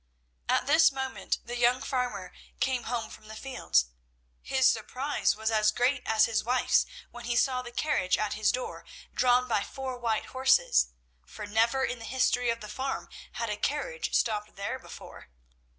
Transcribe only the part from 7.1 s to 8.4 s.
when he saw the carriage at